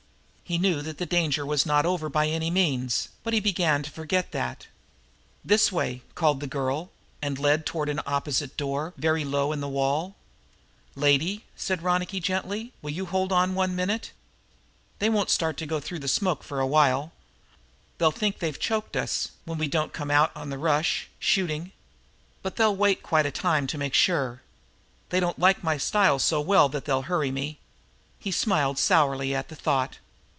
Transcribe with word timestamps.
He 0.43 0.57
knew 0.57 0.81
that 0.81 0.97
the 0.97 1.05
danger 1.05 1.45
was 1.45 1.65
not 1.65 1.85
over 1.85 2.09
by 2.09 2.27
any 2.27 2.49
means, 2.51 3.07
but 3.23 3.31
he 3.31 3.39
began 3.39 3.83
to 3.83 3.89
forget 3.89 4.33
that. 4.33 4.67
"This 5.45 5.71
way!" 5.71 6.01
called 6.13 6.41
the 6.41 6.45
girl 6.45 6.91
and 7.21 7.39
led 7.39 7.65
toward 7.65 7.87
an 7.87 8.01
opposite 8.05 8.57
door, 8.57 8.93
very 8.97 9.23
low 9.23 9.53
in 9.53 9.61
the 9.61 9.69
wall. 9.69 10.17
"Lady," 10.93 11.45
said 11.55 11.81
Ronicky 11.83 12.19
gently, 12.19 12.73
"will 12.81 12.89
you 12.91 13.05
hold 13.05 13.31
on 13.31 13.55
one 13.55 13.77
minute? 13.77 14.11
They 14.99 15.09
won't 15.09 15.29
start 15.29 15.55
to 15.55 15.65
go 15.65 15.79
through 15.79 15.99
the 15.99 16.09
smoke 16.09 16.43
for 16.43 16.59
a 16.59 16.67
while. 16.67 17.13
They'll 17.97 18.11
think 18.11 18.39
they've 18.39 18.59
choked 18.59 18.97
us, 18.97 19.29
when 19.45 19.57
we 19.57 19.69
don't 19.69 19.93
come 19.93 20.11
out 20.11 20.35
on 20.35 20.49
the 20.49 20.57
rush, 20.57 21.07
shooting. 21.17 21.71
But 22.43 22.57
they'll 22.57 22.75
wait 22.75 23.01
quite 23.03 23.25
a 23.25 23.31
time 23.31 23.67
to 23.67 23.77
make 23.77 23.93
sure. 23.93 24.41
They 25.11 25.21
don't 25.21 25.39
like 25.39 25.63
my 25.63 25.77
style 25.77 26.19
so 26.19 26.41
well 26.41 26.67
that 26.67 26.83
they'll 26.83 27.03
hurry 27.03 27.31
me." 27.31 27.57
He 28.19 28.31
smiled 28.31 28.77
sourly 28.77 29.33
at 29.33 29.47
the 29.47 29.55
thought. 29.55 29.99